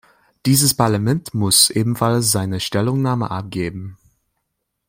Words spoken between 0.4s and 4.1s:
Dieses Parlament muss ebenfalls seine Stellungnahme abgeben.